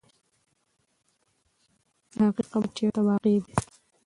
د 2.11 2.13
هغې 2.27 2.43
قبر 2.51 2.69
چېرته 2.77 3.01
واقع 3.07 3.29
دی؟ 3.35 3.37